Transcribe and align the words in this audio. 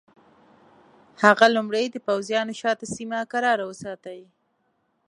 هغه 1.23 1.45
لومړی 1.55 1.85
د 1.91 1.95
پوځیانو 2.07 2.53
شاته 2.61 2.85
سیمه 2.95 3.19
کراره 3.31 3.63
وساتي. 3.67 4.21